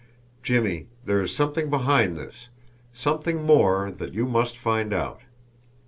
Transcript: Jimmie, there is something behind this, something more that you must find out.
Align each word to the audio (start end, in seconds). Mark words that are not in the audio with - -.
Jimmie, 0.41 0.87
there 1.05 1.21
is 1.21 1.31
something 1.35 1.69
behind 1.69 2.17
this, 2.17 2.49
something 2.91 3.43
more 3.45 3.91
that 3.91 4.15
you 4.15 4.25
must 4.25 4.57
find 4.57 4.93
out. 4.93 5.21